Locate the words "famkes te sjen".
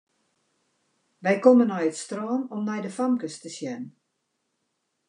2.97-3.83